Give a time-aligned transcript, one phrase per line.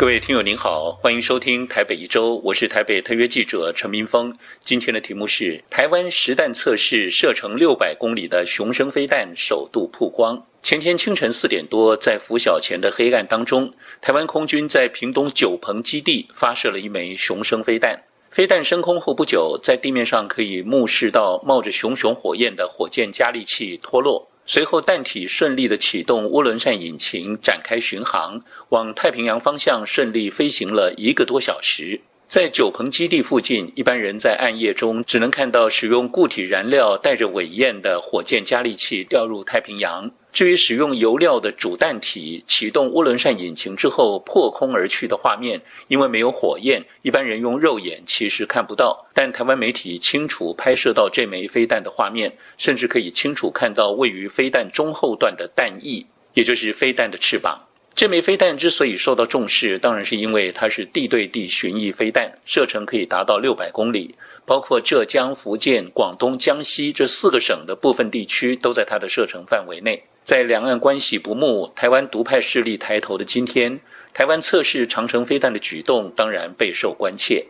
[0.00, 4.34] 各位听友您好，欢迎收听台北一周，我是台北特约记者陈明峰。
[4.60, 10.42] 今天的题目是台湾实弹测试射程六百公里的雄升飞弹首度曝光。
[10.62, 18.02] 前天清晨四点多，在拂晓前的黑暗当中，台湾空军在屏东九鹏基地发射了一枚雄升飞弹。
[18.30, 24.30] 飞弹升空后不久，在地面上可以目视到冒着熊熊火焰的火箭加力器脱落。
[24.52, 32.00] 随后，弹体顺利的启动涡轮扇引擎，展开巡航，往太平洋方向顺利飞行了一个多小时。
[32.26, 40.10] 在九鹏基地附近，一般人在暗夜中只能看到使用固体燃料带着尾焰的火箭加力器掉入太平洋。
[40.32, 49.06] 至于使用油料的主弹体启动涡轮扇引擎之后破空而去的画面，因为没有火焰，一般人用肉眼其实看不到。
[49.12, 57.66] 但台湾媒体清楚拍摄到这枚飞弹的画面，甚至可以清楚看到位于飞弹中后段的弹翼，也就是飞弹的翅膀。
[57.92, 64.14] 这枚飞弹之所以受到重视，当然是因为它是地对地巡弋飞弹，射程可以达到六百公里，
[64.46, 70.04] 包括浙江、福建、广东、江西这四个省的部分地区都在它的射程范围内。
[70.22, 73.80] 在两岸关系不睦、台湾独派势力抬头的今天，
[74.14, 77.46] 台湾测试长城飞弹的举动当然备受关切。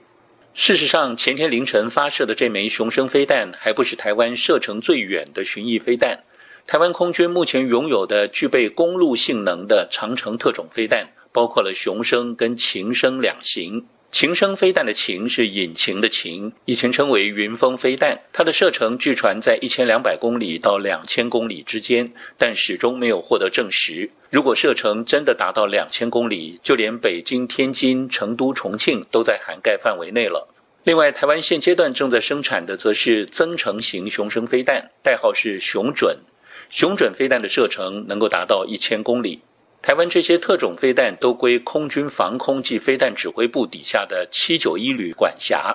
[0.54, 6.24] 事实上，前天凌晨发射的这枚雄升飞弹，还不是台湾射程最远的巡弋飞弹。
[6.66, 13.86] 台湾空军目前拥有的具备公路性能的长城特种飞弹，包括了雄升跟擎升两型。
[14.12, 18.20] 擎升飞弹的擎是引擎的擎，以前称为云峰飞弹。
[18.32, 24.10] 它的射程据传在一千两百公里到两千公里之间，但始终没有获得证实。
[24.30, 30.48] 如果射程真的达到两千公里，就连北京、天津、成都、重庆都在涵盖范围内了。
[30.82, 36.18] 另外，台湾现阶段正在生产的则是增程型雄升飞弹，代号是雄准。
[36.68, 39.40] 雄准飞弹的射程能够达到一千公里。
[39.82, 45.74] 台湾这些特种飞弹都归空军防空及飞弹指挥部底下的七九一旅管辖，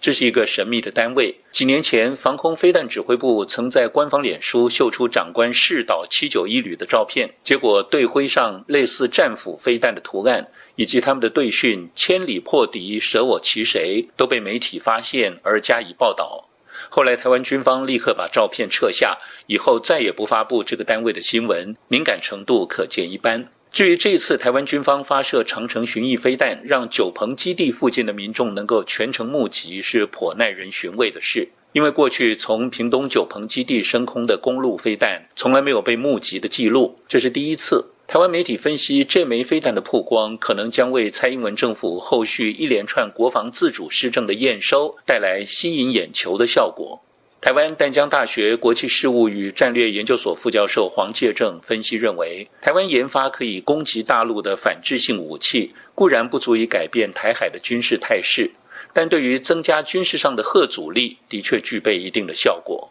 [0.00, 1.36] 这是一个神秘的单位。
[1.52, 16.48] 几年前，防空飞弹指挥部曾在官方脸书秀出长官试导七九一旅的照片，结果队徽上类似战斧飞弹的图案，以及他们的队训“千里破敌，舍我其谁”，都被媒体发现而加以报道。
[16.88, 23.48] 后来，台湾军方立刻把照片撤下，以后再也不发布这个单位的新闻，敏感程度可见一斑。
[23.70, 31.48] 至于这次台湾军方发射长城巡弋飞弹，让九鹏基地附近的民众能够全程目击，是颇耐人寻味的事。
[31.72, 37.91] 因为过去从屏东九鹏基地升空的公路飞弹，从来没有被目击的记录，这是第一次。
[38.12, 47.02] 台湾媒体分析，这枚飞弹的曝光，可能将为蔡英文政府后续一连串国防自主施政的验收带来吸引眼球的效果。
[47.40, 58.50] 台湾淡江大学国际事务与战略研究所副教授黄介正分析认为，台湾研发可以攻击大陆的反制性武器，固然不足以改变台海的军事态势，
[58.92, 62.90] 但对于增加军事上的核阻力，的确具备一定的效果。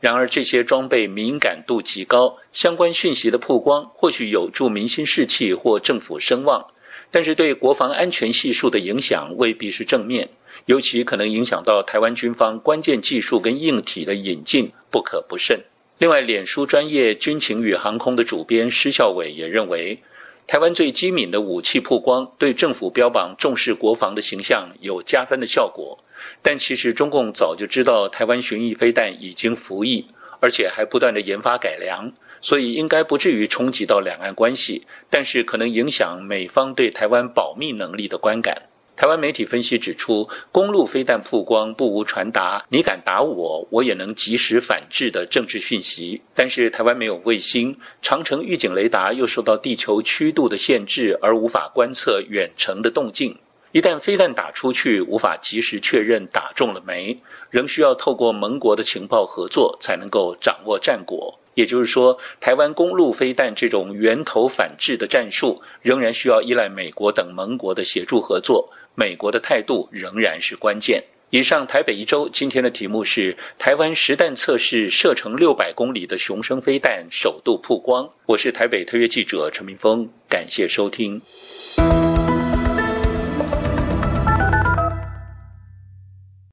[0.00, 6.66] 然而，这些装备敏感度极高，相关讯息的曝光或许有助民心士气或政府声望，
[7.10, 10.28] 但是对国防安全系数的影响未必是正面，
[10.66, 15.60] 尤其可能影响到台湾军方关键技术跟硬体的引进，不可不慎。
[15.98, 19.98] 另外，脸书专业军情与航空的主编施孝伟也认为，
[20.46, 25.98] 台湾最机敏的武器曝光，对政府标榜重视国防的形象有加分的效果。
[26.42, 30.06] 但其实中共早就知道台湾巡弋飞弹已经服役，
[30.40, 38.62] 而且还不断的研发改良，所以应该不至于冲击到两岸关系，但是可能影响美方对台湾保密能力的观感。
[38.96, 53.36] 台湾媒体分析指出，公路飞弹曝光不无传达“你敢打我，我也能及时反制”的政治讯息，但是台湾没有卫星，长城预警雷达又受到地球曲度的限制，而无法观测远程的动静。
[53.76, 57.20] 一旦飞弹打出去，无法及时确认打中了没，
[57.50, 61.38] 仍需要透过盟国的情报合作才能够掌握战果。
[61.52, 68.72] 也就是说，台湾公路飞弹这种源头反制的战术，仍然需要依赖美国等盟国的协助合作。
[68.94, 71.04] 美国的态度仍然是关键。
[71.28, 78.08] 以上台北一周今天的题目是台湾实弹测试射程六百公里的雄升飞弹首度曝光。
[78.24, 81.20] 我是台北特约记者陈明峰，感谢收听。